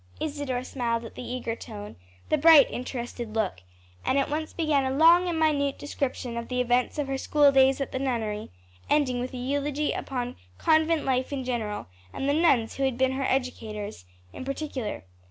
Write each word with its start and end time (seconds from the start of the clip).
Isadore 0.19 0.63
smiled 0.63 1.05
at 1.05 1.13
the 1.13 1.21
eager 1.21 1.55
tone, 1.55 1.95
the 2.29 2.37
bright 2.39 2.71
interested 2.71 3.35
look, 3.35 3.61
and 4.03 4.17
at 4.17 4.31
once 4.31 4.51
began 4.51 4.83
a 4.83 4.97
long 4.97 5.27
and 5.29 5.39
minute 5.39 5.77
description 5.77 6.37
of 6.37 6.47
the 6.47 6.59
events 6.59 6.97
of 6.97 7.05
her 7.05 7.19
school 7.19 7.51
days 7.51 7.79
at 7.79 7.91
the 7.91 7.99
nunnery, 7.99 8.49
ending 8.89 9.19
with 9.19 9.31
a 9.31 9.37
eulogy 9.37 9.91
upon 9.91 10.37
convent 10.57 11.05
life 11.05 11.31
in 11.31 11.43
general, 11.45 11.85
and 12.13 12.27
the 12.27 12.33
nuns 12.33 12.77
who 12.77 12.83
had 12.83 12.97
been 12.97 13.11
her 13.11 13.25
educators, 13.25 14.05
in 14.33 14.43
particular. 14.43 15.03